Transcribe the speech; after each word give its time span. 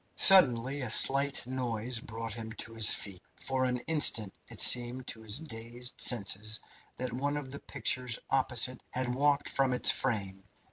Suddenly 0.15 0.81
a 0.81 0.89
slight 0.89 1.45
noise 1.45 1.99
brought 1.99 2.33
him 2.33 2.51
to 2.53 2.73
his 2.73 2.91
feet. 2.91 3.21
For 3.35 3.65
an 3.65 3.77
instant 3.81 4.33
it 4.49 4.59
seemed 4.59 5.05
to 5.05 5.21
his 5.21 5.37
dazed 5.37 6.01
senses 6.01 6.59
that 6.95 7.13
one 7.13 7.37
of 7.37 7.51
the 7.51 7.59
pictures 7.59 8.17
opposite 8.31 8.81
had 8.89 9.13
walked 9.13 9.47
from 9.47 9.73
its 9.73 9.91
frame. 9.91 10.41